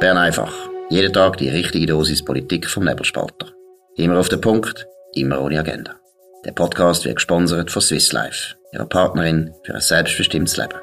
[0.00, 0.54] Bern einfach.
[0.90, 3.48] Jeden Tag die richtige Dosis Politik vom Nebelspalter.
[3.96, 5.96] Immer auf den Punkt, immer ohne Agenda.
[6.44, 10.78] Der Podcast wird gesponsert von Swiss Life, ihrer Partnerin für ein selbstbestimmtes Leben.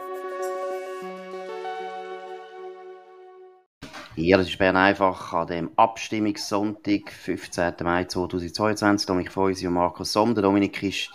[4.17, 7.73] Ja, das ist Bern einfach an dem Abstimmungssonntag, 15.
[7.83, 9.07] Mai 2022.
[9.07, 10.35] Dominik Feusi und Markus Somm.
[10.35, 11.09] Der Dominik ist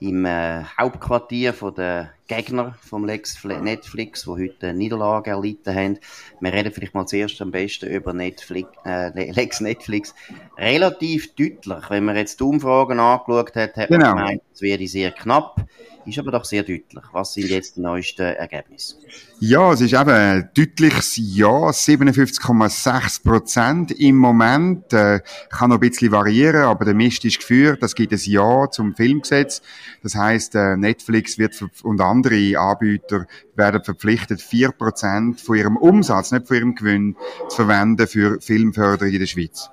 [0.00, 5.98] im äh, Hauptquartier von der Gegner vom Netflix, wo heute eine Niederlage erlitten haben.
[6.40, 10.14] Wir reden vielleicht mal zuerst am besten über Netflix, äh, Lex Netflix.
[10.56, 14.06] Relativ deutlich, wenn man jetzt die Umfragen angeschaut hat, hat genau.
[14.06, 15.66] man gemeint, es werde sehr knapp
[16.06, 17.04] ist aber doch sehr deutlich.
[17.12, 18.96] Was sind jetzt die neuesten Ergebnisse?
[19.40, 24.92] Ja, es ist eben ein deutliches Ja, 57,6 Prozent im Moment.
[24.92, 25.20] Äh,
[25.50, 27.82] kann noch ein bisschen variieren, aber der Mist ist geführt.
[27.82, 29.62] Das gibt ein Ja zum Filmgesetz.
[30.02, 36.32] Das heißt, äh, Netflix wird und andere Anbieter werden verpflichtet, 4 Prozent von ihrem Umsatz,
[36.32, 37.16] nicht von ihrem Gewinn,
[37.48, 39.70] zu verwenden für Filmförderung in der Schweiz.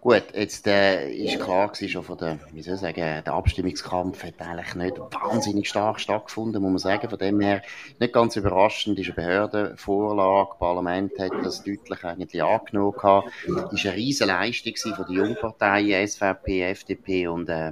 [0.00, 4.24] Gut, jetzt äh, ist klar gewesen, schon von der, wie soll ich sagen, der Abstimmungskampf
[4.24, 7.08] hat eigentlich nicht wahnsinnig stark stattgefunden, muss man sagen.
[7.08, 7.62] Von dem her
[8.00, 13.28] nicht ganz überraschend ist eine Behördenvorlage, Parlament hat das deutlich eigentlich angenommen gehabt.
[13.70, 17.70] Ist eine riesen Leistung von den Jungparteien, SVP, FDP und äh,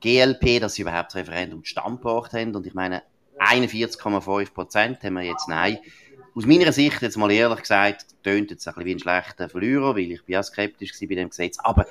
[0.00, 2.54] GLP, dass sie überhaupt das Referendum zustande gebracht haben.
[2.54, 3.02] Und ich meine,
[3.38, 5.78] 41,5 Prozent haben wir jetzt Nein
[6.36, 9.96] aus meiner Sicht, jetzt mal ehrlich gesagt, tönt jetzt ein bisschen wie ein schlechter Verlierer,
[9.96, 11.86] weil ich bin ja skeptisch bei dem Gesetz, aber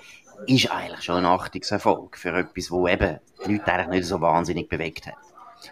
[0.45, 4.70] ist eigentlich schon ein Achtungserfolg für etwas, wo eben die Leute eigentlich nicht so wahnsinnig
[4.70, 5.16] bewegt hat.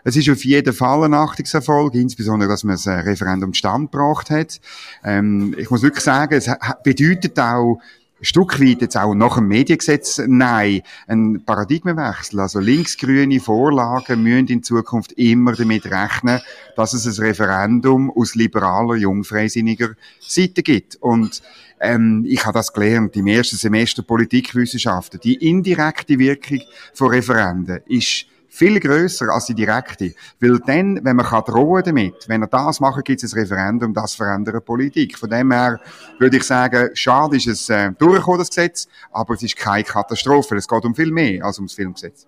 [0.03, 4.59] Es ist auf jeden Fall ein Achtungserfolg, insbesondere, dass man das Referendum stand gebracht hat.
[5.03, 6.49] Ähm, ich muss wirklich sagen, es
[6.83, 7.79] bedeutet auch,
[8.23, 12.39] Stück weit jetzt auch nach dem Mediengesetz nein, ein Paradigmenwechsel.
[12.39, 16.39] Also linksgrüne Vorlagen müssen in Zukunft immer damit rechnen,
[16.75, 20.95] dass es ein Referendum aus liberaler, jungfreisinniger Seite gibt.
[20.97, 21.41] Und
[21.79, 25.19] ähm, ich habe das gelernt im ersten Semester Politikwissenschaften.
[25.19, 26.61] Die indirekte Wirkung
[26.93, 30.13] von Referenden ist viel größer als die direkte.
[30.39, 33.95] Weil dann, wenn man kann drohen damit, wenn er das macht, gibt es ein Referendum,
[33.95, 35.17] das verändert Politik.
[35.17, 35.79] Von dem her
[36.19, 40.55] würde ich sagen, schade ist es äh, durchgekommen, das Gesetz, aber es ist keine Katastrophe.
[40.55, 42.27] Es geht um viel mehr als ums Filmgesetz.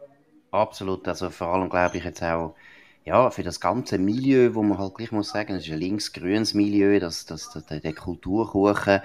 [0.50, 1.08] Absolut.
[1.08, 2.56] Also vor allem glaube ich jetzt auch,
[3.08, 6.56] ja, für das ganze Milieu, wo man halt gleich muss sagen, das ist ein links-grünes
[6.56, 9.02] Milieu, das, das, das, der Kulturkuchen,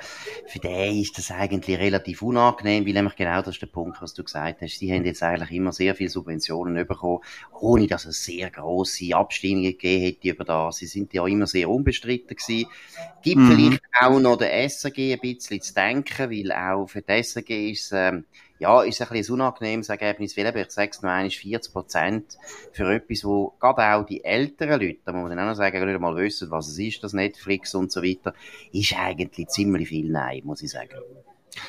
[0.46, 4.14] für den ist das eigentlich relativ unangenehm, weil nämlich genau das ist der Punkt, was
[4.14, 4.78] du gesagt hast.
[4.78, 7.20] Sie haben jetzt eigentlich immer sehr viele Subventionen bekommen,
[7.60, 10.78] ohne dass es sehr grosse Abstimmungen gegeben hätte über das.
[10.78, 12.70] Sie sind ja immer sehr unbestritten gewesen.
[13.20, 13.50] Gibt mhm.
[13.50, 17.84] vielleicht auch noch der SAG ein bisschen zu denken, weil auch für die SAG ist
[17.84, 18.24] es, ähm,
[18.60, 22.38] ja, ist ein bisschen ein unangenehmes Ergebnis, weil ich sage es noch einmal, 40 Prozent
[22.72, 25.84] für etwas, wo gerade auch die älteren Leute, da muss man dann auch noch sagen,
[25.84, 28.34] nicht mal wissen, was es ist, das Netflix und so weiter,
[28.72, 30.98] ist eigentlich ziemlich viel Nein, muss ich sagen.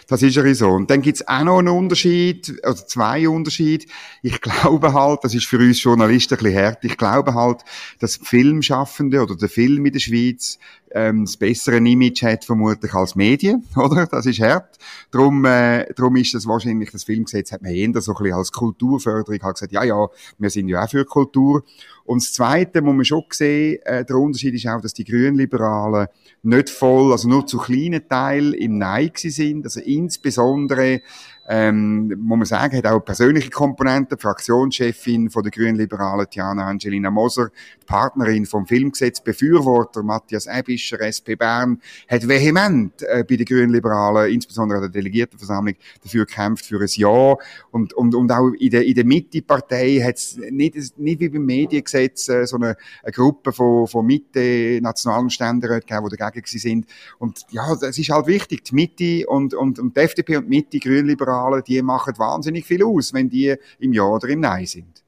[0.07, 0.69] Das ist ja so.
[0.69, 3.85] Und dann gibt's auch noch einen Unterschied, also zwei Unterschiede.
[4.21, 7.61] Ich glaube halt, das ist für uns Journalisten ein bisschen hart, ich glaube halt,
[7.99, 10.59] dass Filmschaffende oder der Film in der Schweiz
[10.93, 14.07] ähm, das bessere Image hat vermutlich als Medien, oder?
[14.07, 14.77] Das ist hart.
[15.11, 18.51] Drum, äh, drum ist das wahrscheinlich, das Filmgesetz hat man eher so ein bisschen als
[18.51, 20.07] Kulturförderung hat gesagt, ja, ja,
[20.37, 21.63] wir sind ja auch für Kultur.
[22.03, 26.07] Und das Zweite muss man schon sehen, äh, der Unterschied ist auch, dass die Grünliberalen
[26.43, 31.01] nicht voll, also nur zu kleinen Teil im Nein sind, also insbesondere
[31.47, 34.17] ähm, muss man sagen, hat auch persönliche Komponenten.
[34.17, 37.49] Die Fraktionschefin von der Grünliberalen, Tiana Angelina Moser,
[37.81, 44.31] die Partnerin vom Filmgesetz, Befürworter Matthias Ebischer, SP Bern, hat vehement äh, bei den Grünliberalen,
[44.31, 47.35] insbesondere an der Delegiertenversammlung, dafür gekämpft, für ein Ja.
[47.71, 51.45] Und, und, und auch in der, in der Mitte-Partei hat es nicht, nicht wie beim
[51.45, 56.85] Mediengesetz äh, so eine, eine Gruppe von, von Mitte-nationalen Ständeräten gegeben, die dagegen sind.
[57.17, 60.49] Und ja, es ist halt wichtig, die Mitte und, und, und die FDP und die
[60.49, 61.30] Mitte, Grünliberalen, Liberalen,
[61.61, 65.01] die machen wahnsinnig viel aus, wenn die im Ja oder im Nein sind.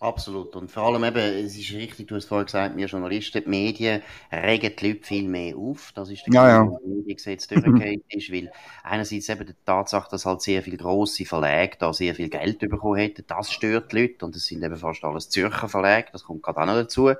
[0.00, 0.54] Absolut.
[0.56, 4.02] Und vor allem eben, es ist richtig, du hast vorhin gesagt, wir Journalisten, die Medien
[4.30, 5.92] regen die Leute viel mehr auf.
[5.94, 6.64] Das ist der ja, ja.
[6.64, 8.52] das Mediengesetz durchgehend ist, weil
[8.82, 12.96] einerseits eben die Tatsache, dass halt sehr viele grosse Verlage da sehr viel Geld bekommen
[12.96, 14.26] hätten, das stört die Leute.
[14.26, 17.12] Und es sind eben fast alles Zürcher Verlage, das kommt gerade auch noch dazu.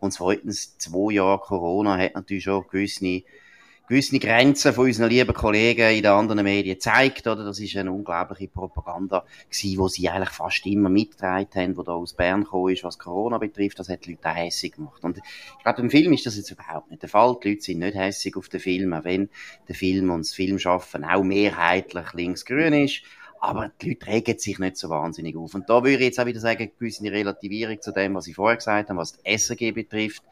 [0.00, 3.22] Und zweitens, zwei Jahre Corona hat natürlich schon gewisse
[3.86, 7.44] gewisse Grenzen von unseren lieben Kollegen in den anderen Medien zeigt, oder?
[7.44, 11.92] Das ist eine unglaubliche Propaganda gewesen, wo sie eigentlich fast immer mitgetragen haben, wo da
[11.92, 13.78] aus Bern gekommen ist, was Corona betrifft.
[13.78, 15.04] Das hat die Leute hässig gemacht.
[15.04, 17.36] Und ich glaube, im Film ist das jetzt überhaupt nicht der Fall.
[17.42, 19.28] Die Leute sind nicht hässig auf den Film, auch wenn
[19.68, 23.02] der Film und das Filmschaffen auch mehrheitlich linksgrün ist.
[23.44, 25.54] Aber die Leute regen sich nicht so wahnsinnig auf.
[25.54, 28.34] Und da würde ich jetzt auch wieder sagen, eine gewisse Relativierung zu dem, was ich
[28.34, 30.22] vorher gesagt habe, was die SRG betrifft.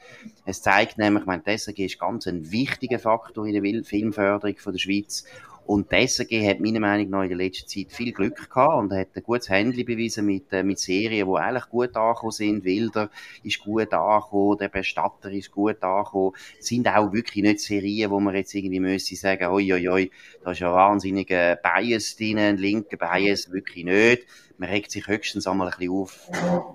[0.46, 4.56] Es zeigt nämlich, ich meine, die SRG ist ganz ein wichtiger Faktor in der Filmförderung
[4.56, 5.24] von der Schweiz.
[5.66, 8.92] Und die SRG hat meiner Meinung nach in der letzten Zeit viel Glück gehabt und
[8.92, 12.64] hat ein gutes Handy bewiesen mit, äh, mit Serien, die eigentlich gut angekommen sind.
[12.64, 13.10] Wilder
[13.42, 16.32] ist gut angekommen, der Bestatter ist gut angekommen.
[16.58, 20.10] Es sind auch wirklich nicht Serien, wo man jetzt irgendwie müsste sagen, oi, oi, oi,
[20.42, 24.26] da ist ja wahnsinniger Bias drin, ein linker Bias, wirklich nicht.
[24.58, 26.28] Man regt sich höchstens einmal ein bisschen auf,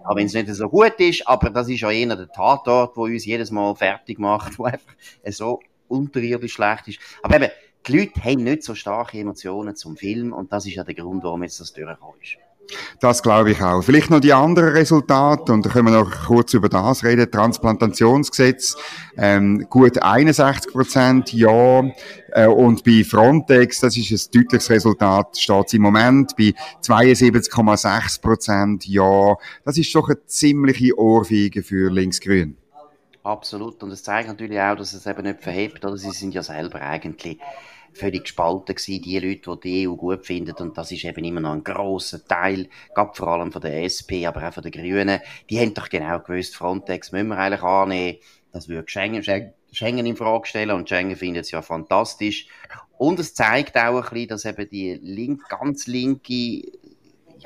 [0.06, 3.04] auch wenn es nicht so gut ist, aber das ist ja eher der Tatort, wo
[3.04, 4.95] uns jedes Mal fertig macht, wo einfach
[5.30, 7.00] so unterirdisch schlecht ist.
[7.24, 7.50] Aber eben,
[7.88, 11.24] die Leute haben nicht so starke Emotionen zum Film und das ist ja der Grund,
[11.24, 12.38] warum jetzt das durchgekommen ist.
[13.00, 13.81] Das glaube ich auch.
[13.81, 17.31] Vielleicht noch die anderen Resultate, und da können wir noch kurz über das reden.
[17.31, 18.75] Transplantationsgesetz,
[19.18, 21.84] ähm, gut 61 Prozent, ja.
[22.31, 28.22] Äh, und bei Frontex, das ist ein deutliches Resultat, steht es im Moment bei 72,6
[28.22, 29.36] Prozent, ja.
[29.63, 32.57] Das ist doch eine ziemliche Ohrfeige für Linksgrün.
[33.24, 33.83] Absolut.
[33.83, 35.98] Und es zeigt natürlich auch, dass es eben nicht verhebt, oder?
[35.98, 37.40] Sie sind ja selber eigentlich
[37.97, 41.41] völlig gespalten gewesen, die Leute, die die EU gut finden, und das ist eben immer
[41.41, 45.19] noch ein grosser Teil, gab vor allem von der SP, aber auch von den Grünen,
[45.49, 48.17] die haben doch genau gewusst, Frontex müssen wir eigentlich annehmen,
[48.51, 49.23] das würde Schengen,
[49.71, 52.47] Schengen in Frage stellen, und Schengen findet es ja fantastisch.
[52.97, 56.63] Und es zeigt auch ein bisschen, dass eben die link, ganz linke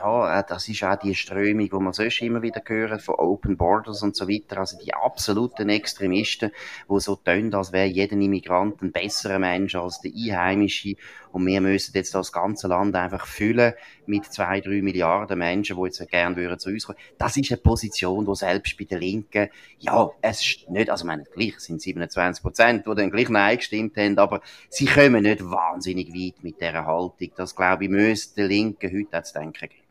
[0.01, 3.57] ja, äh, das ist auch die Strömung, die man sonst immer wieder hören, von Open
[3.57, 4.59] Borders und so weiter.
[4.59, 6.51] Also die absoluten Extremisten,
[6.89, 10.95] die so tun, als wäre jeder Immigrant ein besserer Mensch als der Einheimische.
[11.31, 13.73] Und wir müssen jetzt das ganze Land einfach füllen
[14.05, 16.99] mit zwei, drei Milliarden Menschen, die jetzt gerne würden zu uns kommen.
[17.17, 19.49] Das ist eine Position, die selbst bei den Linken,
[19.79, 23.57] ja, es ist nicht, also ich meine, gleich sind 27 Prozent, die dann gleich Nein
[23.57, 27.31] gestimmt haben, aber sie kommen nicht wahnsinnig weit mit dieser Haltung.
[27.37, 29.90] Das, glaube ich, müsste den Linken heute auch zu denken geben.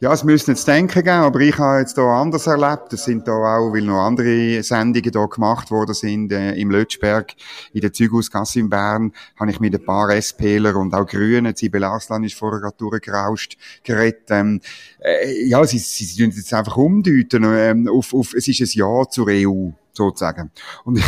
[0.00, 2.92] Ja, es müssen jetzt denken geben, aber ich habe jetzt hier anders erlebt.
[2.92, 7.32] Es sind da auch, weil noch andere Sendungen da gemacht worden sind, äh, im Lötschberg,
[7.72, 11.84] in der Züghausgasse in Bern, habe ich mit ein paar SPler und auch Grünen, Sibel
[11.84, 14.24] Arslan ist vorher gerade durchgerauscht, geredet.
[14.30, 14.60] Ähm,
[14.98, 19.08] äh, ja, sie, sie, sie jetzt einfach umdeuten, ähm, auf, auf, es ist ein Ja
[19.08, 20.50] zur EU sozusagen.
[20.84, 21.00] Und,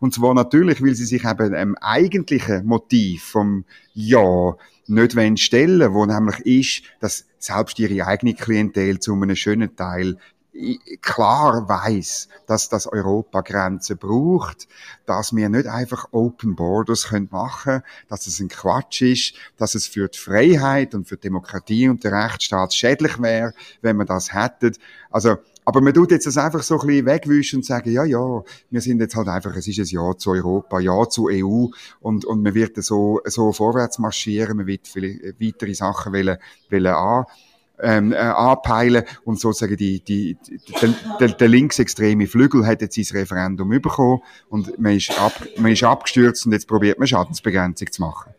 [0.00, 3.64] und zwar natürlich, weil sie sich eben ähm, eigentlichen Motiv vom
[3.94, 4.54] Ja
[4.86, 10.16] nicht wollen stellen, wo nämlich ist, dass selbst ihre eigene Klientel zu einem schönen Teil
[11.00, 14.66] klar weiß, dass das Europa Grenzen braucht,
[15.06, 19.86] dass wir nicht einfach Open Borders können machen, dass es ein Quatsch ist, dass es
[19.86, 23.52] für die Freiheit und für die Demokratie und den Rechtsstaat schädlich wäre,
[23.82, 24.74] wenn wir das hätten.
[25.10, 25.36] Also
[25.68, 28.80] aber man tut jetzt das einfach so ein bisschen wegwischen und sagen, ja, ja, wir
[28.80, 31.66] sind jetzt halt einfach, es ist ein Ja zu Europa, Ja zu EU
[32.00, 36.38] und, und man wird so, so vorwärts marschieren, man wird viele weitere Sachen wollen,
[36.70, 37.26] wollen an,
[37.80, 40.58] ähm, äh, anpeilen und sozusagen die, die, die,
[41.20, 45.84] der, der linksextreme Flügel hat jetzt sein Referendum bekommen und man ist, ab, man ist
[45.84, 48.32] abgestürzt und jetzt probiert man Schadensbegrenzung zu machen.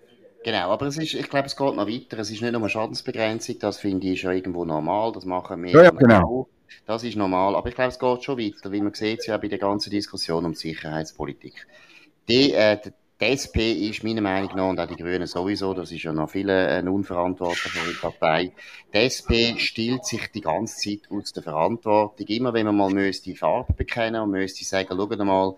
[0.43, 2.17] Genau, aber es ist, ich glaube, es geht noch weiter.
[2.17, 5.73] Es ist nicht nur Schadensbegrenzung, das finde ich schon irgendwo normal, das machen wir.
[5.73, 6.23] Ja, ja genau.
[6.23, 6.58] Auch.
[6.86, 7.56] Das ist normal.
[7.56, 10.45] Aber ich glaube, es geht schon weiter, weil man sieht ja bei der ganzen Diskussion
[10.45, 11.68] um Sicherheitspolitik.
[12.27, 16.04] Die, äh, die SP ist meiner Meinung nach, und auch die Grünen sowieso, das ist
[16.04, 18.54] ja noch viele eine unverantwortliche Partei,
[18.94, 22.27] die SP stillt sich die ganze Zeit aus der Verantwortung.
[22.27, 25.56] Immer wenn man mal müsste Farbe bekennen und müsste sagen, schaut mal,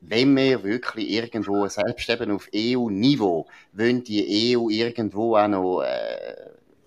[0.00, 6.43] wenn wir wirklich irgendwo, selbst eben auf EU-Niveau, wollen die EU irgendwo auch noch äh,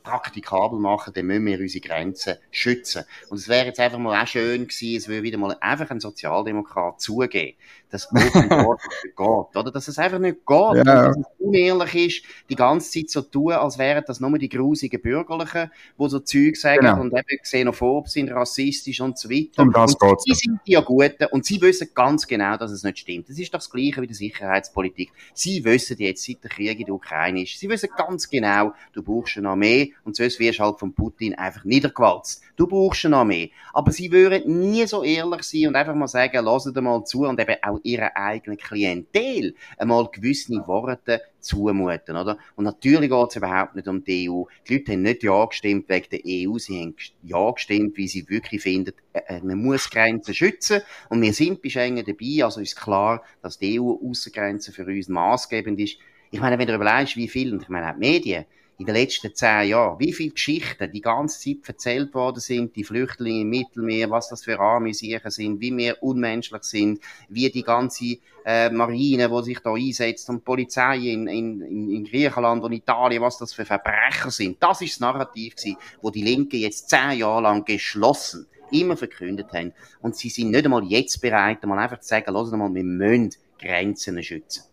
[0.07, 3.03] praktikabel machen, dann müssen wir unsere Grenzen schützen.
[3.29, 5.99] Und es wäre jetzt einfach mal auch schön gewesen, es würde wieder mal einfach ein
[5.99, 7.57] Sozialdemokrat zugeben,
[7.89, 9.71] dass Open Door nicht geht, oder?
[9.71, 10.83] Dass es einfach nicht geht, ja.
[10.83, 15.01] dass es unehrlich ist, die ganze Zeit so tun, als wären das nur die grusigen
[15.01, 17.01] Bürgerlichen, die so Zeug sagen genau.
[17.01, 19.61] und eben xenophob sind, rassistisch und so weiter.
[19.61, 22.83] Um das und sie sind die ja Guten und sie wissen ganz genau, dass es
[22.83, 23.29] nicht stimmt.
[23.29, 25.11] Das ist doch das Gleiche wie die Sicherheitspolitik.
[25.33, 29.01] Sie wissen jetzt seit der Krieg in der Ukraine ist, sie wissen ganz genau, du
[29.01, 32.41] brauchst eine Armee und sonst wirst du halt von Putin einfach niedergewalzt.
[32.55, 33.51] Du brauchst eine Armee.
[33.73, 37.39] Aber sie würden nie so ehrlich sein und einfach mal sagen, lasst mal zu und
[37.39, 42.37] eben auch ihrer eigenen Klientel einmal gewisse Worte zumuten, oder?
[42.55, 44.43] Und natürlich geht es überhaupt nicht um die EU.
[44.67, 48.27] Die Leute haben nicht Ja gestimmt wegen der EU, sie haben Ja gestimmt, weil sie
[48.29, 50.81] wirklich finden, äh, äh, man muss Grenzen schützen.
[51.09, 55.79] Und wir sind bei Schengen dabei, also ist klar, dass die EU-Aussengrenze für uns maßgebend
[55.79, 55.97] ist.
[56.29, 58.45] Ich meine, wenn du überlegst, wie viel, und ich meine auch die Medien,
[58.79, 62.83] in den letzten zehn Jahren, wie viele Geschichten die ganze Zeit erzählt worden sind, die
[62.83, 67.63] Flüchtlinge im Mittelmeer, was das für arme Siechen sind, wie wir unmenschlich sind, wie die
[67.63, 73.23] ganze äh, Marine, die sich da einsetzt und Polizei in, in, in Griechenland und Italien,
[73.23, 74.61] was das für Verbrecher sind.
[74.61, 79.51] Das ist das Narrativ gewesen, wo die Linke jetzt zehn Jahre lang geschlossen immer verkündet
[79.53, 79.73] haben.
[80.01, 84.21] Und sie sind nicht einmal jetzt bereit, einmal einfach zu sagen, mal, wir müssen Grenzen
[84.21, 84.63] schützen.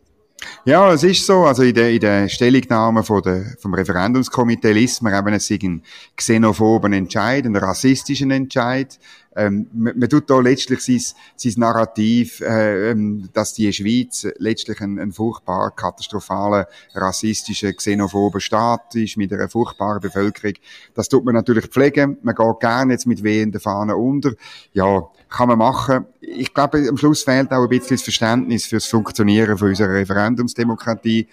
[0.65, 1.45] Ja, es ist so.
[1.45, 5.59] Also in der, in der Stellungnahme von der, vom Referendumskomitee liest man eben, es sei
[5.63, 5.83] ein
[6.17, 8.99] xenophoben Entscheid, ein rassistischen Entscheid.
[9.37, 11.00] Ähm, man, man tut da letztlich sein,
[11.37, 18.95] sein Narrativ, äh, ähm, dass die Schweiz letztlich ein, ein furchtbar katastrophaler, rassistischer, xenophober Staat
[18.95, 20.55] ist, mit einer furchtbaren Bevölkerung.
[20.95, 22.19] Das tut man natürlich pflegen.
[22.23, 24.33] Man geht gerne jetzt mit wehenden Fahnen unter.
[24.73, 26.07] Ja, kann man machen.
[26.21, 31.26] Ich glaube, am Schluss fehlt auch ein bisschen das Verständnis fürs Funktionieren von unserer Referendumsdemokratie.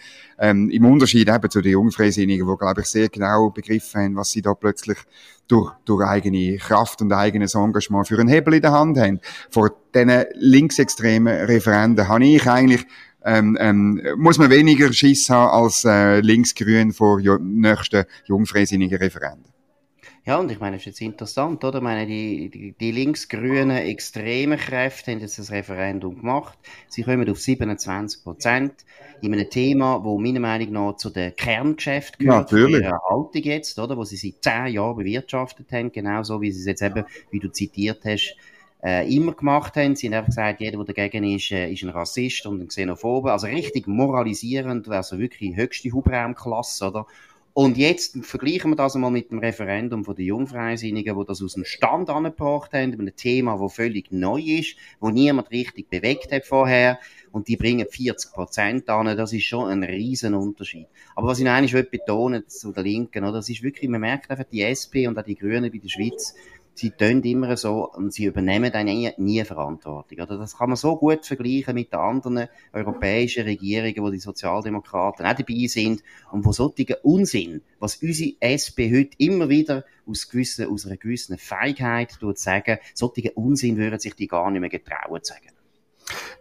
[0.44, 4.32] Ähm, Im Unterschied eben zu den Jungfreisinnigen, die, glaube ich, sehr genau begriffen haben, was
[4.32, 4.98] sie da plötzlich
[5.48, 9.20] durch, durch eigene Kraft und eigenes Engagement für einen Hebel in der Hand haben.
[9.52, 12.88] Vor diesen linksextremen Referenden habe ich eigentlich
[13.24, 19.51] ähm, ähm, muss man weniger Schiss haben als äh, linksgrün vor nächsten jungfreisinnigen Referenden.
[20.24, 21.80] Ja, und ich meine, das ist jetzt interessant, oder?
[21.80, 26.60] Ich meine, die, die, die linksgrünen extremen Kräfte haben jetzt das Referendum gemacht.
[26.90, 28.86] Sie kommen auf 27 Prozent
[29.22, 32.82] in einem Thema, wo meiner Meinung nach zu den Kerngeschäften gehört, Natürlich.
[32.84, 33.98] ihrer Haltung jetzt, oder?
[33.98, 37.52] Wo sie seit zehn Jahren bewirtschaftet haben, genauso wie sie es jetzt eben, wie du
[37.52, 38.36] zitiert hast,
[38.84, 39.96] äh, immer gemacht haben.
[39.96, 43.32] Sie haben einfach gesagt, jeder, der dagegen ist, äh, ist ein Rassist und ein Xenophobe.
[43.32, 47.08] Also richtig moralisierend, also wirklich höchste Hubraumklasse, oder?
[47.54, 51.56] Und jetzt vergleichen wir das einmal mit dem Referendum von den Jungfreisinnigen, wo das aus
[51.56, 56.32] dem Stand angebracht haben, mit einem Thema, wo völlig neu ist, wo niemand richtig bewegt
[56.32, 57.00] hat vorher.
[57.32, 59.18] Und die bringen 40 Prozent an.
[59.18, 60.88] Das ist schon ein riesen Unterschied.
[61.16, 63.34] Aber was ich noch einmal betonen zu der Linken, oder?
[63.34, 66.34] Das ist wirklich, man merkt einfach, die SP und auch die Grünen bei der Schweiz,
[66.74, 70.20] sie tun immer so und sie übernehmen dann nie, nie Verantwortung.
[70.20, 75.26] Oder das kann man so gut vergleichen mit den anderen europäischen Regierungen, wo die Sozialdemokraten
[75.26, 80.68] auch dabei sind und wo solche Unsinn, was unsere SP heute immer wieder aus, gewissen,
[80.72, 85.24] aus einer gewissen Feigheit tut sagen, solche Unsinn würden sich die gar nicht mehr getrauen
[85.24, 85.61] zu sagen.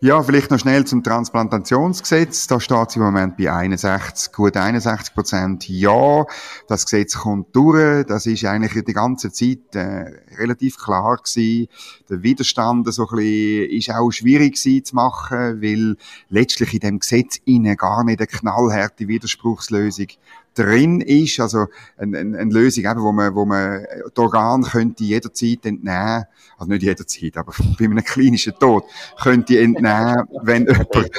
[0.00, 2.46] Ja, vielleicht noch schnell zum Transplantationsgesetz.
[2.46, 6.24] Da steht es im Moment bei 61, gut 61 Prozent Ja.
[6.68, 8.06] Das Gesetz kommt durch.
[8.06, 11.68] Das ist eigentlich die ganze Zeit äh, relativ klar gewesen.
[12.08, 15.96] Der Widerstand so ein bisschen, ist auch schwierig gewesen zu machen, weil
[16.28, 20.08] letztlich in dem Gesetz innen gar nicht eine knallharte Widerspruchslösung
[20.54, 21.66] drin ist, also
[21.96, 26.24] eine, eine, eine Lösung, eben, wo man, wo man die Organe könnte jederzeit entnehmen,
[26.58, 28.84] also nicht jederzeit, aber bei einem klinischen Tod
[29.20, 31.10] könnte entnehmen, wenn jemand,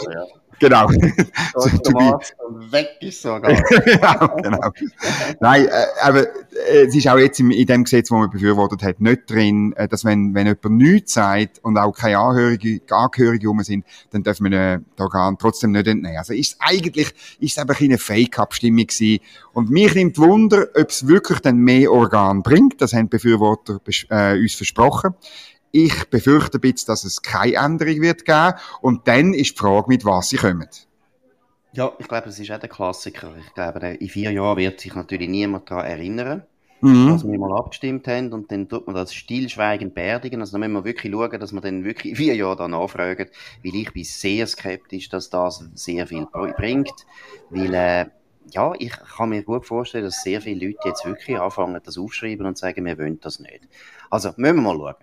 [0.62, 0.88] Genau.
[1.56, 1.70] So,
[2.72, 3.52] weg ist sogar.
[3.86, 4.72] ja, genau.
[5.40, 5.72] Nein, äh,
[6.04, 6.28] aber
[6.70, 9.74] äh, es ist auch jetzt im, in dem Gesetz, das man befürwortet hat, nicht drin,
[9.76, 14.22] äh, dass wenn, wenn jemand nichts sagt und auch keine Angehörige, Angehörige rum sind, dann
[14.22, 16.18] dürfen wir äh, das Organ trotzdem nicht entnehmen.
[16.18, 19.20] Also ist eigentlich, ist es einfach eine Fake-Abstimmung gewesen.
[19.54, 22.80] Und mich nimmt Wunder, ob es wirklich dann mehr Organ bringt.
[22.82, 25.16] Das haben Befürworter äh, uns versprochen.
[25.72, 28.54] Ich befürchte ein bisschen, dass es keine Änderung wird geben.
[28.82, 30.68] Und dann ist die Frage, mit was sie kommen.
[31.74, 33.32] Ja, ich glaube, das ist auch der Klassiker.
[33.40, 36.44] Ich glaube, in vier Jahren wird sich natürlich niemand daran erinnern,
[36.82, 37.08] mhm.
[37.08, 40.42] dass wir mal abgestimmt haben und dann tut man das stillschweigend beerdigen.
[40.42, 43.30] Also da müssen wir wirklich schauen, dass wir dann wirklich in vier Jahren da nachfragen,
[43.64, 47.06] weil ich bin sehr skeptisch, dass das sehr viel bringt,
[47.50, 48.06] weil äh,
[48.50, 52.46] ja, ich kann mir gut vorstellen, dass sehr viele Leute jetzt wirklich anfangen, das aufschreiben
[52.46, 53.68] und sagen, wir wollen das nicht.
[54.10, 54.96] Also, müssen wir mal schauen.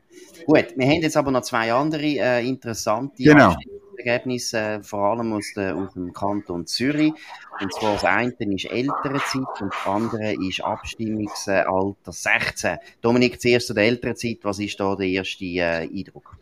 [0.47, 3.55] Gut, wir haben jetzt aber noch zwei andere äh, interessante genau.
[3.97, 7.13] Ergebnisse, äh, vor allem aus, der, aus dem Kanton Zürich.
[7.61, 12.79] Und zwar das eine ist ältere Zeit und das andere ist Abstimmungsalter 16.
[13.01, 16.39] Dominik, zuerst zu der älteren Zeit, was ist da der erste äh, Eindruck?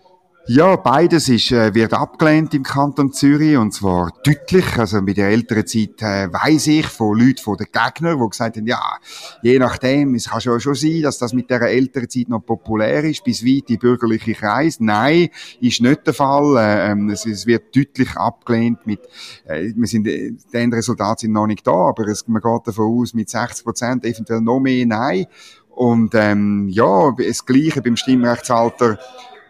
[0.48, 4.78] Ja, beides ist, äh, wird abgelehnt im Kanton Zürich und zwar deutlich.
[4.78, 8.56] Also mit der älteren Zeit äh, weiss ich von Leuten, von den Gegnern, die gesagt
[8.56, 8.80] haben, ja,
[9.42, 13.02] je nachdem, es kann schon, schon sein, dass das mit der älteren Zeit noch populär
[13.02, 14.78] ist, bis weit die bürgerliche Kreis.
[14.78, 16.56] Nein, ist nicht der Fall.
[16.58, 19.00] Äh, ähm, es, es, wird deutlich abgelehnt mit,
[19.46, 23.00] äh, wir sind, äh, die Endresultate sind noch nicht da, aber es, man geht davon
[23.00, 25.26] aus, mit 60 Prozent eventuell noch mehr Nein.
[25.70, 28.96] Und ähm, ja, das Gleiche beim Stimmrechtsalter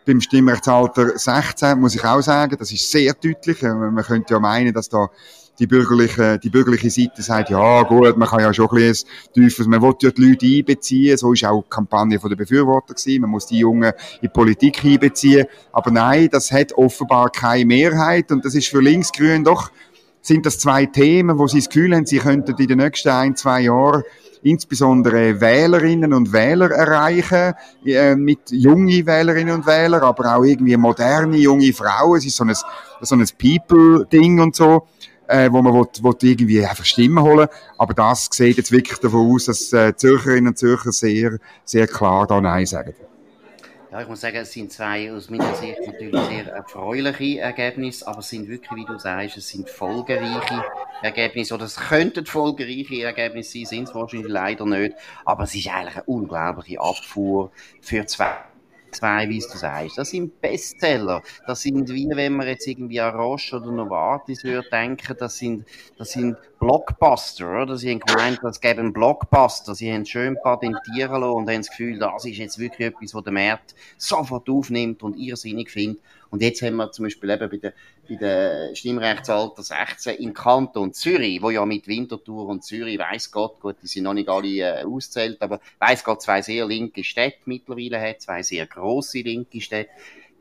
[0.07, 3.63] beim Stimmrechtsalter 16 muss ich auch sagen, das ist sehr deutlich.
[3.63, 5.11] Äh, man könnte ja meinen, dass da
[5.59, 9.67] die bürgerliche, die bürgerliche Seite sagt, ja gut, man kann ja schon ein bisschen tiefes,
[9.67, 13.23] man will ja die Leute einbeziehen, so ist auch die Kampagne von den Befürwortern gewesen,
[13.23, 18.31] man muss die Jungen in die Politik einbeziehen, aber nein, das hat offenbar keine Mehrheit.
[18.31, 19.71] Und das ist für Linksgrün doch
[20.21, 23.37] sind das zwei Themen, wo Sie das Gefühl haben, Sie könnten in den nächsten ein,
[23.37, 24.03] zwei Jahren
[24.47, 31.37] insbesondere Wählerinnen und Wähler erreichen, äh, mit junge Wählerinnen und Wähler, aber auch irgendwie moderne
[31.37, 32.19] junge Frauen.
[32.19, 32.55] Es ist so ein,
[33.01, 34.87] so ein People-Ding und so,
[35.27, 37.49] äh, wo man will, will irgendwie einfach Stimmen holen.
[37.79, 42.27] Aber das sieht jetzt wirklich davon aus, dass äh, Zürcherinnen und Zürcher sehr, sehr klar
[42.27, 42.95] da Nein sagen.
[43.97, 48.19] Ja, ich muss sagen, es sind zwei aus meiner Sicht natürlich sehr erfreuliche Ergebnisse, aber
[48.19, 50.63] es sind wirklich, wie du sagst, es sind folgereiche
[51.01, 55.69] Ergebnisse, oder es könnten folgereiche Ergebnisse sein, sind es wahrscheinlich leider nicht, aber es ist
[55.69, 57.51] eigentlich eine unglaubliche Abfuhr
[57.81, 58.37] für zwei
[58.97, 59.99] zwei, wie du sagst.
[59.99, 61.23] Das sind Bestseller.
[61.47, 65.65] Das sind wie wenn man jetzt irgendwie an Roche oder Novartis würde denken, das sind,
[65.99, 67.77] das sind Blockbuster, oder?
[67.77, 69.75] Sie haben gemeint, das gäbe einen Blockbuster.
[69.75, 73.25] Sie haben schön patentieren lassen und haben das Gefühl, das ist jetzt wirklich etwas, was
[73.25, 76.01] der Markt sofort aufnimmt und irrsinnig findet.
[76.31, 77.73] Und jetzt haben wir zum Beispiel eben bei der,
[78.09, 83.61] bei der Stimmrechtsalter 16 im Kanton Zürich, wo ja mit Winterthur und Zürich, weiß Gott,
[83.61, 87.39] gut, die sind noch nicht alle äh, auszählt, aber weiß Gott, zwei sehr linke Städte
[87.45, 89.91] mittlerweile hat, zwei sehr große linke Städte.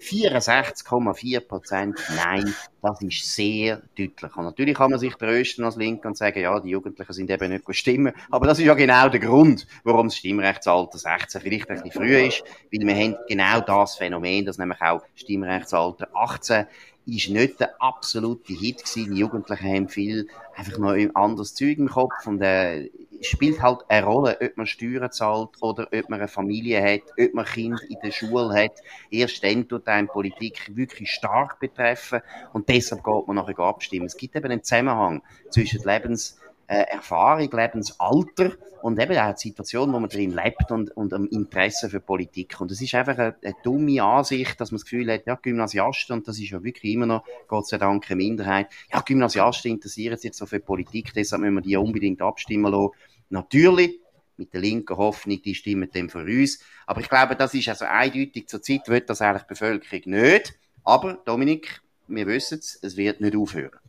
[0.01, 4.35] 64,4 Prozent Nein, das ist sehr deutlich.
[4.35, 7.51] Und natürlich kann man sich trösten als Linke und sagen, ja, die Jugendlichen sind eben
[7.51, 8.13] nicht stimmen.
[8.29, 12.17] Aber das ist ja genau der Grund, warum das Stimmrechtsalter 16 vielleicht ein bisschen früh
[12.27, 16.65] ist, weil wir haben genau das Phänomen, dass nämlich auch Stimmrechtsalter 18
[17.05, 19.13] ist nicht der absolute Hit gewesen.
[19.13, 22.89] Die Jugendlichen haben viel einfach noch ein anderes Zeug im Kopf und äh,
[23.21, 27.33] spielt halt eine Rolle, ob man Steuern zahlt oder ob man eine Familie hat, ob
[27.33, 28.81] man Kind in der Schule hat.
[29.09, 32.21] Erst dann tut einem Politik wirklich stark betreffen
[32.53, 34.05] und deshalb geht man nachher abstimmen.
[34.05, 39.93] Es gibt eben einen Zusammenhang zwischen Lebens äh, Erfahrung, Lebensalter und eben auch die Situation,
[39.93, 42.59] wo man drin lebt und, und am Interesse für Politik.
[42.59, 46.17] Und es ist einfach eine, eine, dumme Ansicht, dass man das Gefühl hat, ja, Gymnasiasten,
[46.17, 50.17] und das ist ja wirklich immer noch, Gott sei Dank, eine Minderheit, ja, Gymnasiasten interessieren
[50.17, 52.91] sich jetzt so für Politik, deshalb müssen wir die unbedingt abstimmen lassen.
[53.29, 53.99] Natürlich,
[54.37, 56.59] mit der linken Hoffnung, die stimmen dem für uns.
[56.85, 60.55] Aber ich glaube, das ist also eindeutig, zur Zeit wird das eigentlich die Bevölkerung nicht.
[60.83, 63.79] Aber, Dominik, wir wissen es, es wird nicht aufhören.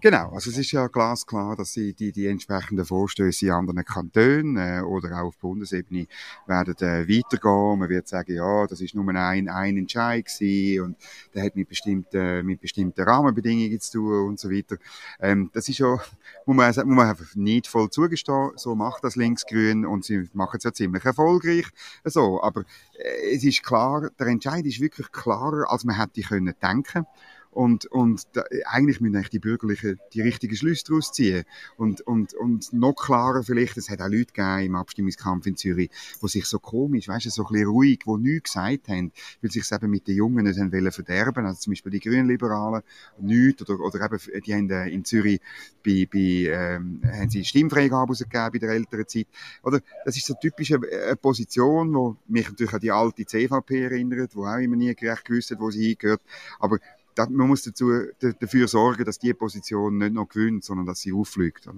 [0.00, 4.56] Genau, also es ist ja glasklar, dass sie die, die entsprechenden Vorstöße in anderen Kantonen
[4.56, 6.06] äh, oder auch auf Bundesebene
[6.46, 7.78] werden äh, weitergehen.
[7.78, 10.96] Man wird sagen, ja, das ist nur ein, ein Entscheid gewesen und
[11.34, 14.76] der hat mit bestimmten, mit bestimmten Rahmenbedingungen zu tun und so weiter.
[15.18, 15.98] Ähm, das ist ja,
[16.44, 20.58] muss man, muss man einfach nicht voll zugestehen, so macht das Linksgrün und sie machen
[20.58, 21.66] es ja ziemlich erfolgreich.
[22.04, 22.64] So, aber
[22.98, 27.06] äh, es ist klar, der Entscheid ist wirklich klarer, als man hätte können denken
[27.56, 31.44] und, und da, eigentlich müssen eigentlich die Bürgerlichen die richtigen Schlüsse daraus ziehen.
[31.78, 35.88] Und, und, und noch klarer vielleicht, es hat auch Leute gegeben im Abstimmungskampf in Zürich,
[36.22, 39.50] die sich so komisch, weißt du, so ein bisschen ruhig, die nichts gesagt haben, weil
[39.50, 41.46] sich eben mit den Jungen nicht haben wollen verderben.
[41.46, 42.82] Also zum Beispiel die Grünliberalen,
[43.22, 43.62] nichts.
[43.62, 45.40] Oder, oder eben, die haben äh, in Zürich
[45.82, 46.18] bei, bei,
[46.52, 49.28] ähm, haben sie Stimmfreigabe rausgegeben bei der älteren Zeit.
[49.62, 53.84] Oder, das ist so typisch eine, eine Position, wo mich natürlich an die alte CVP
[53.84, 56.20] erinnert, wo auch immer nie gerecht gewusst hat, wo sie hingehört.
[56.58, 56.78] Aber
[57.28, 57.90] man muss dazu,
[58.40, 61.68] dafür sorgen, dass die Position nicht noch gewinnt, sondern dass sie auffliegt.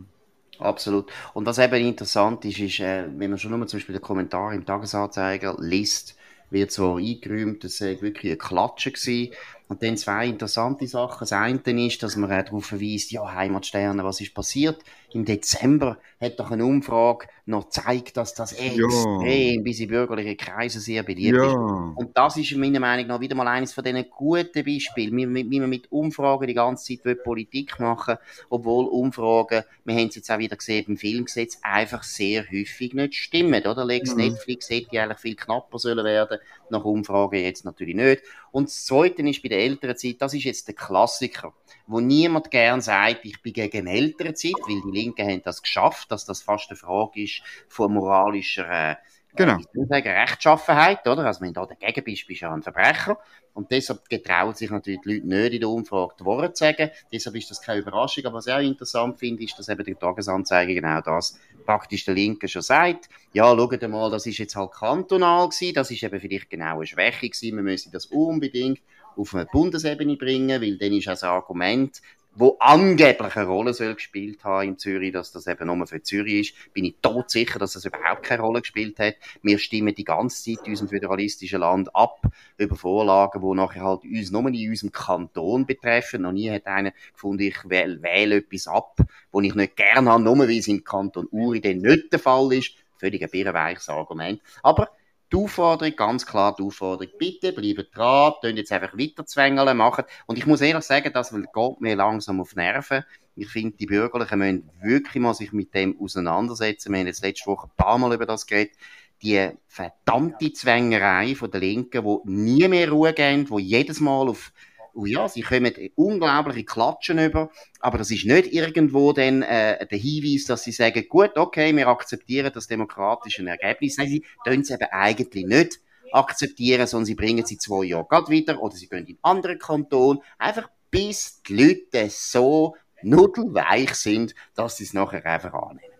[0.58, 1.10] Absolut.
[1.34, 4.52] Und was eben interessant ist, ist, äh, wenn man schon nur zum Beispiel den Kommentar
[4.52, 6.16] im Tagesanzeiger liest,
[6.50, 9.32] wird so eingeräumt, das sei wirklich eine Klatsche gewesen.
[9.68, 11.20] Und dann zwei interessante Sachen.
[11.20, 14.82] Das eine ist, dass man darauf verweist, ja, Heimatsterne, was ist passiert?
[15.12, 19.62] Im Dezember hat doch eine Umfrage noch gezeigt, dass das extrem ja.
[19.62, 21.46] bis in bürgerliche Kreise sehr beliebt ja.
[21.46, 21.54] ist.
[21.96, 25.60] Und das ist meiner Meinung nach wieder mal eines von diesen guten Beispielen, wie, wie
[25.60, 28.18] man mit Umfragen die ganze Zeit Politik machen
[28.50, 33.14] obwohl Umfragen, wir haben es jetzt auch wieder gesehen beim Filmgesetz, einfach sehr häufig nicht
[33.14, 33.84] stimmen, oder?
[33.84, 34.28] Lex mhm.
[34.28, 36.38] Netflix hätte eigentlich viel knapper sollen werden,
[36.70, 38.22] nach Umfragen jetzt natürlich nicht.
[38.52, 41.52] Und das Zweite ist bei der Elternzeit, das ist jetzt der Klassiker,
[41.86, 46.24] wo niemand gern sagt, ich bin gegen Elternzeit, weil die Linken haben das geschafft, dass
[46.24, 48.96] das fast eine Frage ist von moralischer äh,
[49.38, 49.58] Genau.
[49.58, 51.24] Ich sagen, Rechtschaffenheit, oder?
[51.24, 53.18] Also, wenn du da dagegen bist, bist du ja ein Verbrecher.
[53.54, 56.90] Und deshalb getrauen sich natürlich die Leute nicht in der Umfrage die Worte zu sagen.
[57.12, 58.26] Deshalb ist das keine Überraschung.
[58.26, 62.14] Aber was ich auch interessant finde, ist, dass eben die Tagesanzeige genau das praktisch der
[62.14, 63.08] Linke schon sagt.
[63.32, 65.74] Ja, schaut mal, das ist jetzt halt kantonal gewesen.
[65.74, 67.56] Das ist eben vielleicht genau eine Schwäche gewesen.
[67.56, 68.80] Wir müssen das unbedingt
[69.16, 72.00] auf eine Bundesebene bringen, weil dann ist das Argument,
[72.38, 76.52] wo angeblich eine Rolle soll gespielt haben in Zürich, dass das eben nur für Zürich
[76.52, 79.16] ist, bin ich tot sicher, dass das überhaupt keine Rolle gespielt hat.
[79.42, 82.22] Wir stimmen die ganze Zeit in unserem föderalistischen Land ab
[82.56, 86.22] über Vorlagen, die nachher halt uns nur in unserem Kanton betreffen.
[86.22, 89.00] Noch nie hat einer gefunden, ich wähle, wähle etwas ab,
[89.32, 92.52] wo ich nicht gerne habe, nur weil es im Kanton Uri dann nicht der Fall
[92.52, 92.74] ist.
[92.98, 94.40] Völlig ein birrenweiches Argument.
[94.62, 94.90] Aber
[95.32, 100.04] die Aufforderung, ganz klar die Aufforderung, bitte bleibt dran, könnt jetzt einfach weiter zwängeln, machen.
[100.26, 104.38] Und ich muss ehrlich sagen, das geht mir langsam auf Nerven, Ich finde, die Bürgerlichen
[104.38, 106.92] müssen wirklich mal sich mit dem auseinandersetzen.
[106.92, 108.76] Wir haben jetzt letzte Woche ein paar Mal über das geredet.
[109.22, 114.52] Die verdammte Zwängerei von der Linken, wo nie mehr Ruhe geben, wo jedes Mal auf
[114.98, 119.98] oh ja, sie kommen unglaubliche Klatschen über, aber das ist nicht irgendwo dann äh, der
[119.98, 123.96] Hinweis, dass sie sagen, gut, okay, wir akzeptieren das demokratische Ergebnis.
[123.96, 125.80] Nein, sie tun es eben eigentlich nicht
[126.12, 130.20] akzeptieren, sondern sie bringen sie zwei Jahre gerade wieder oder sie gehen in andere Kanton,
[130.36, 135.97] einfach bis die Leute so nudelweich sind, dass sie es nachher einfach annehmen.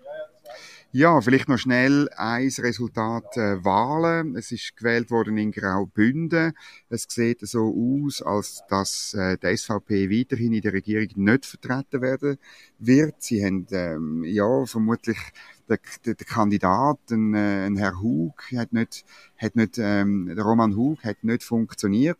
[0.91, 4.37] Ja, vielleicht noch schnell ein Resultat äh, Wahlen.
[4.37, 6.55] Es ist gewählt worden in Graubünden.
[6.89, 12.01] Es sieht so aus, als dass äh, die SVP weiterhin in der Regierung nicht vertreten
[12.01, 12.39] werden
[12.79, 13.17] wird.
[13.19, 15.19] Sie haben ähm, ja vermutlich
[15.69, 19.05] der, der, der Kandidat, ein, äh, ein Herr Hug, hat nicht,
[19.37, 22.19] hat nicht, ähm, der Roman Hug hat nicht funktioniert.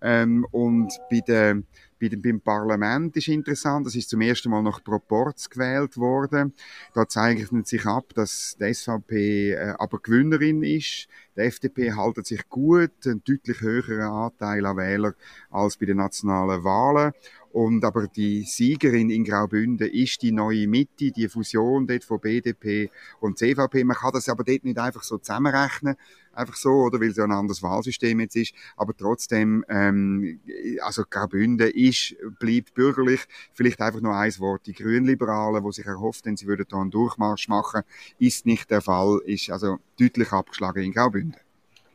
[0.00, 1.62] Ähm, und bei der
[1.98, 6.52] bei dem, beim Parlament ist interessant, das ist zum ersten Mal nach Proporz gewählt worden.
[6.94, 11.08] Da zeichnet sich ab, dass die SVP äh, aber Gewinnerin ist.
[11.36, 15.14] Die FDP haltet sich gut, einen deutlich höheren Anteil an Wählern
[15.50, 17.12] als bei den nationalen Wahlen.
[17.56, 22.90] Und aber die Siegerin in Graubünden ist die neue Mitte, die Fusion dort von BDP
[23.18, 23.82] und CVP.
[23.82, 25.96] Man kann das aber dort nicht einfach so zusammenrechnen,
[26.34, 28.52] einfach so, oder weil es ja ein anderes Wahlsystem jetzt ist.
[28.76, 30.38] Aber trotzdem, ähm,
[30.82, 33.24] also Graubünden ist, bleibt bürgerlich.
[33.54, 34.66] Vielleicht einfach nur ein Wort.
[34.66, 37.84] Die Grünliberalen, die sich erhofften, sie würden da einen Durchmarsch machen,
[38.18, 41.45] ist nicht der Fall, ist also deutlich abgeschlagen in Graubünden.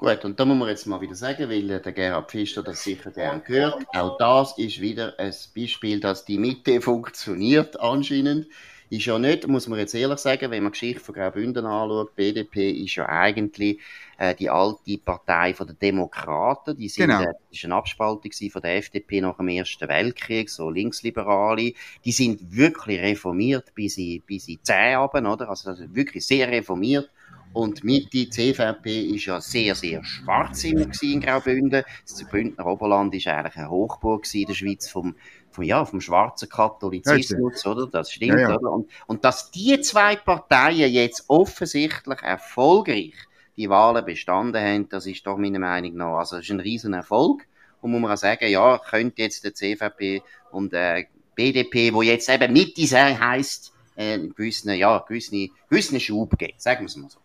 [0.02, 3.12] Gut, und da muss man jetzt mal wieder sagen, weil der Gerhard Pfister das sicher
[3.12, 3.86] gern gehört.
[3.94, 8.48] Auch das ist wieder ein Beispiel, dass die Mitte funktioniert anscheinend.
[8.90, 12.16] Ist ja nicht, muss man jetzt ehrlich sagen, wenn man die Geschichte von Graubünden anschaut,
[12.16, 13.80] BDP ist ja eigentlich
[14.18, 16.76] äh, die alte Partei den Demokraten.
[16.76, 17.22] Die sind, genau.
[17.22, 21.74] äh, das ist eine Abspaltung von der FDP nach dem Ersten Weltkrieg, so Linksliberale.
[22.04, 25.48] Die sind wirklich reformiert bis in, bis in 10 oder?
[25.48, 27.08] Also wirklich sehr reformiert
[27.54, 31.84] und Mitte, CVP, ist ja sehr, sehr schwarz immer in Graubünden.
[32.08, 35.16] Das Bündner Oberland ist eigentlich eine Hochburg in der Schweiz vom,
[35.52, 37.88] vom, ja, vom schwarzen Katholizismus, oder?
[37.88, 38.56] Das stimmt, ja, ja.
[38.58, 38.72] oder?
[38.72, 43.16] Und, und dass die zwei Parteien jetzt offensichtlich erfolgreich
[43.58, 46.94] die Wahlen bestanden haben, das ist doch meiner Meinung nach, also das ist ein riesen
[46.94, 47.48] Erfolg.
[47.82, 52.30] Und muss man auch sagen, ja, könnte jetzt der CVP und der BDP, wo jetzt
[52.30, 52.82] eben Mitte
[53.20, 57.20] heisst, äh, gewissen, ja, gewissen, gewissen Schub geben, sagen wir es mal so.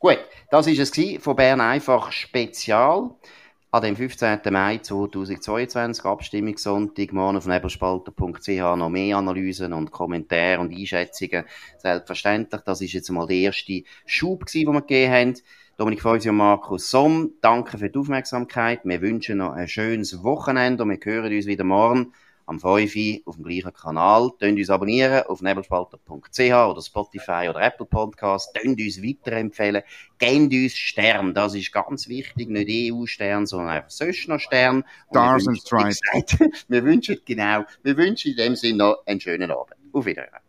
[0.00, 0.18] Gut,
[0.52, 3.10] das ist es von Bern einfach Spezial.
[3.72, 4.38] An dem 15.
[4.48, 11.44] Mai 2022, Abstimmungssonntag, morgen auf nebelspalter.ch noch mehr Analysen und Kommentare und Einschätzungen.
[11.78, 15.34] Selbstverständlich, das ist jetzt mal der erste Schub den wir gegeben haben.
[15.76, 18.82] Dominik Feusi und Markus Somm, danke für die Aufmerksamkeit.
[18.84, 22.12] Wir wünschen noch ein schönes Wochenende und wir hören uns wieder morgen
[22.48, 24.30] am 5 auf dem gleichen Kanal.
[24.40, 28.54] Tönt uns abonnieren auf nebelspalter.ch oder Spotify oder Apple Podcast.
[28.54, 29.82] Tönt uns weiterempfehlen.
[30.18, 31.34] Gebt uns Stern.
[31.34, 32.48] Das ist ganz wichtig.
[32.48, 34.84] Nicht EU-Stern, sondern einfach sonst noch Stern.
[35.10, 36.00] Stars and Stripes.
[36.68, 39.74] Wir wünschen, genau, wir wünschen in dem Sinne noch einen schönen Abend.
[39.92, 40.47] Auf Wiedersehen.